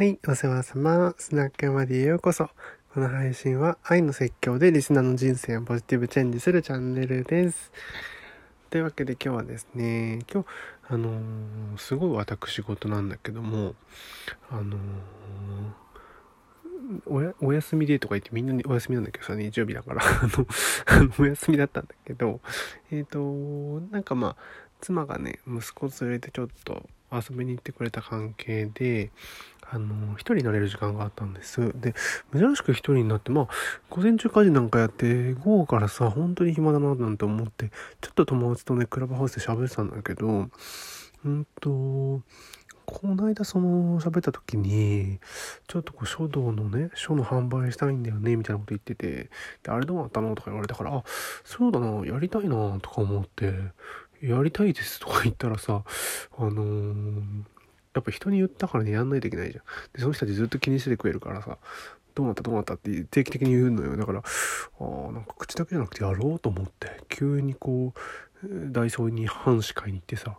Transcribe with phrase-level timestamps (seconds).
[0.00, 1.14] はい、お世話様。
[1.18, 2.48] スナック山でようこそ。
[2.94, 7.70] この配信は愛の説教でリスナーの人生をポジティブチェンジするチャンネルです。
[8.70, 10.46] というわけで今日はですね、今日、
[10.88, 13.74] あのー、すごい私事なんだけども、
[14.48, 14.78] あのー、
[17.04, 20.00] おや、お休みでとか言ってみんなにお休みなんだけどさ、日曜日だから、
[20.86, 22.40] あの、お休みだったんだけど、
[22.90, 24.36] えっ、ー、と、なんかまあ、
[24.80, 29.10] 妻がね、息子連れてちょっと遊びに行ってくれた関係で、
[29.72, 31.72] あの、一人になれる時間があったんです。
[31.80, 31.94] で、
[32.32, 33.48] 珍しく一人になって、まあ、
[33.88, 37.70] 午前中家事なんかやって、午後からさ、本当に暇だななんて思って、
[38.00, 40.48] ちょっと友達とね、クラブハウスで喋ってたんだけど、
[41.24, 42.22] うんと、
[42.90, 45.20] この間その喋った時に、
[45.68, 49.30] ちょっとこう書道のね、書の販売したいんだよね、みたいなこと言ってて、
[49.62, 51.04] で、あれどうなったのとか言われたから、あ、
[51.44, 53.54] そうだな、やりたいな、とか思って、
[54.22, 55.84] やりたいですとか言ったらさ、
[56.40, 57.44] あのー、
[57.94, 59.64] やっぱ人に言ったからね、やんないといけないじゃん。
[59.92, 61.58] で、その人たちずっと気にしててくれるからさ、
[62.14, 63.96] どうなったどうなったって定期的に言うのよ。
[63.96, 64.22] だから、
[64.80, 67.92] あなんか口だけじゃなくてやろうと思って、急にこ
[68.42, 70.38] う、ダイソーに半紙買いに行ってさ、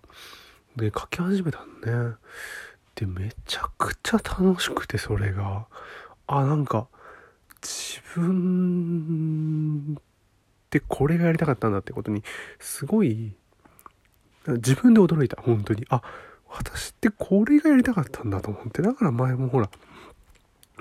[0.75, 2.15] で、書き始めたのね。
[2.95, 5.67] で、めちゃくちゃ楽しくて、それが。
[6.27, 6.87] あ、なんか、
[7.61, 10.03] 自分っ
[10.69, 12.23] てこれがやりたかったんだってことに、
[12.59, 13.35] すごい、
[14.47, 15.85] 自分で驚いた、本当に。
[15.89, 16.01] あ、
[16.49, 18.81] 私ってこれがやりたかったんだと思って。
[18.81, 19.69] だから前もほら、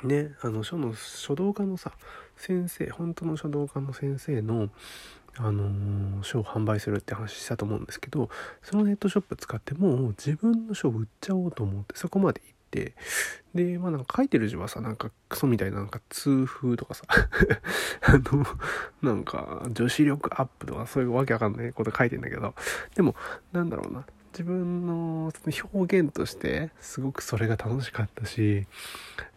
[0.04, 1.92] ね、あの書の書道家のさ
[2.36, 4.70] 先生本当の書道家の先生の
[5.36, 8.28] あのー、書を販売するって話したと思うんですけど
[8.62, 12.94] そのネットショップ使ってもう自分の書を売っちゃおうと思ってそこまで行って。
[13.54, 17.04] でまあなんか書いてる字はさなんかクソみたいななんか痛風とかさ。
[18.02, 18.46] あの
[19.02, 22.54] なんか女子力アップとかそういうわけわかんないこと書いてんだけど。
[22.94, 23.16] でも
[23.52, 24.04] なんだろうな。
[24.32, 25.32] 自分の
[25.74, 28.68] 表現としてすごくそれが楽しかったし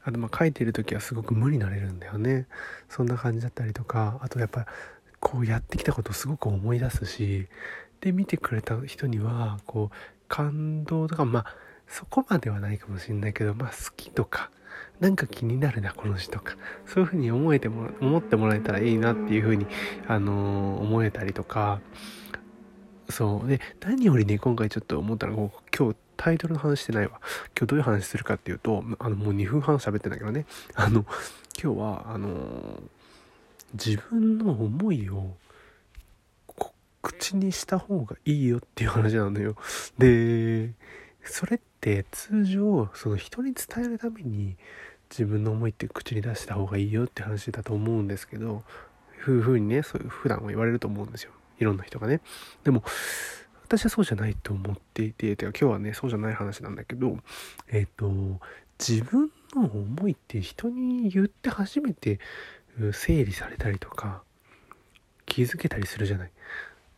[0.04, 2.46] あとまあ書いてる時はすごく無になれるんだよね。
[2.90, 4.20] そんな感じだったりとか。
[4.22, 4.68] あとやっぱ
[5.20, 7.48] こうやってきたことをすごく思い出すし。
[8.04, 9.96] で見てくれた人にはこう
[10.28, 11.46] 感動とかまあ
[11.88, 14.50] そこまではないかもしれないけどまあ好きとか
[15.00, 16.56] なんか気になるなこの詩とか
[16.86, 19.68] そういうふうに思えても思ってもらえたらいいなっていうふうに
[20.08, 21.82] あのー、思えたりとか
[23.10, 23.48] そう。
[23.48, 27.20] で、何よりね、今回ちょっと思ったのが、今日タイトルの話してないわ。
[27.58, 30.46] 今日どういう話するかっていうと、あの、もう2分半喋ってんだけどね。
[30.76, 31.06] あの、
[31.62, 32.82] 今日は、あの
[33.74, 35.36] 自分の思いを、
[37.02, 39.56] 口にした方がいいよっていう話なのよ。
[39.98, 40.72] で、
[41.24, 41.73] それって
[42.12, 44.56] 通常、その人に伝えるために
[45.10, 48.64] 自分の思いって口に出した方がいいよって話だと思うんですけど、
[49.18, 51.32] ふうふうにね、そういう普段は言われると思うんですよ。
[51.60, 52.22] いろんな人がね。
[52.64, 52.84] でも、
[53.64, 57.18] 私はそうじゃないと思っていて、てか今日はね、そうじゃない話なんだけど、
[57.68, 58.40] えっ、ー、と、
[58.80, 62.20] 自分の思いって人に言って初めて
[62.92, 64.24] 整理されたりとか、
[65.26, 66.32] 気づけたりするじゃない。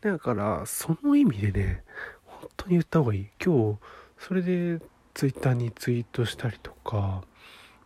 [0.02, 1.84] だから、その意味でね、
[2.26, 3.28] 本当に言った方がいい。
[3.44, 3.80] 今日、
[4.18, 4.80] それで
[5.14, 7.24] twitter にツイートしたりとか、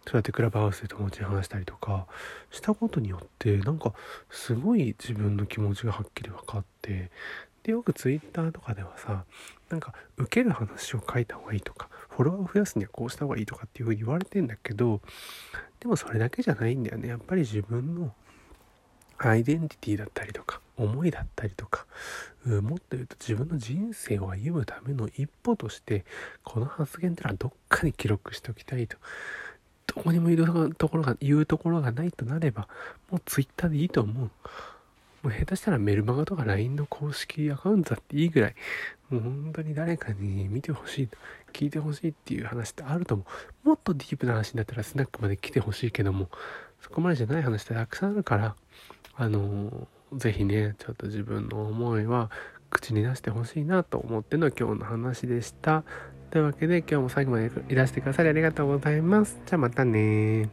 [0.09, 2.07] そうやってクラブハウスで友達に話したりとか
[2.50, 3.94] したことによってなんか
[4.31, 7.12] すごい自分の気持ちがはっきり分かって
[7.62, 9.25] でよく twitter とかではさ
[9.69, 15.00] なんか受ける話を書いた方がいいとかフォロワーを増やすにはこうした方がいいとかっていうふうに言われてんだけど
[15.79, 17.07] でもそれだけじゃないんだよね。
[17.07, 18.13] やっぱり自分の
[19.19, 21.85] アイデンティティだったりとか思いだったりとか
[22.45, 26.06] もっと言うと自分の人生を歩むための一歩として
[26.44, 28.97] この発言ってのはどっかに記録しておきたいと
[29.95, 32.67] どこにも言うところが、言うところがないとなれば、
[33.09, 34.29] もう Twitter でいいと思う。
[35.23, 38.56] もう下手したらメルマガとか LINE の公式アカウントだっていいぐらい、
[39.09, 41.09] もう本当に誰かに見てほしい、
[41.51, 43.25] 聞いてほしいっていう話ってあると思
[43.66, 43.67] う。
[43.69, 46.29] もっとディープな話になったらスナックまで来てほしいけども、
[46.81, 48.56] そこまでじゃない話ってたくさんあるから、
[49.16, 49.88] あのー、
[50.18, 52.31] 是非ね、ちょっと自分の思いは
[52.70, 55.84] 口に出してほしいなと思っての今日の話でした。
[56.31, 59.40] というわけで今日も最後までいらしてくださりありがとうございます。
[59.46, 60.50] じゃあまたね